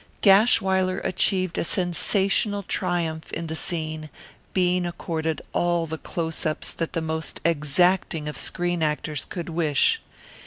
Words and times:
Gashwiler 0.23 0.97
achieved 1.03 1.59
a 1.59 1.63
sensational 1.63 2.63
triumph 2.63 3.31
in 3.33 3.45
the 3.45 3.55
scene, 3.55 4.09
being 4.51 4.83
accorded 4.87 5.43
all 5.53 5.85
the 5.85 5.99
close 5.99 6.43
ups 6.43 6.71
that 6.71 6.93
the 6.93 7.01
most 7.01 7.39
exacting 7.45 8.27
of 8.27 8.35
screen 8.35 8.81
actors 8.81 9.25
could 9.25 9.49
wish. 9.49 10.01